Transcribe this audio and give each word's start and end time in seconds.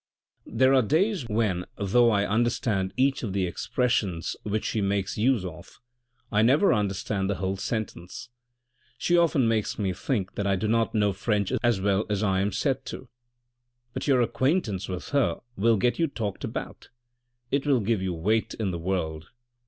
"There 0.47 0.73
are 0.73 0.81
days 0.81 1.27
when, 1.29 1.67
though 1.77 2.09
I 2.09 2.25
understand 2.25 2.91
each 2.97 3.21
of 3.21 3.33
the 3.33 3.45
expressions 3.45 4.35
which 4.41 4.65
she 4.65 4.81
makes 4.81 5.15
use 5.15 5.45
of, 5.45 5.79
I 6.31 6.41
never 6.41 6.73
understand 6.73 7.29
the 7.29 7.35
whole 7.35 7.55
sentence. 7.57 8.29
She 8.97 9.15
often 9.15 9.47
makes 9.47 9.77
me 9.77 9.93
think 9.93 10.33
that 10.33 10.47
I 10.47 10.55
do 10.55 10.67
not 10.67 10.95
know 10.95 11.13
French 11.13 11.53
as 11.61 11.79
well 11.81 12.07
as 12.09 12.23
I 12.23 12.39
am 12.39 12.51
said 12.51 12.83
to. 12.85 13.09
But 13.93 14.07
your 14.07 14.21
acquaintance 14.21 14.89
with 14.89 15.09
her 15.09 15.41
will 15.55 15.77
get 15.77 15.99
you 15.99 16.07
talked 16.07 16.43
about; 16.43 16.89
it 17.51 17.67
will 17.67 17.79
give 17.79 18.01
you 18.01 18.15
weight 18.15 18.55
in 18.55 18.71
the 18.71 18.79
world. 18.79 19.27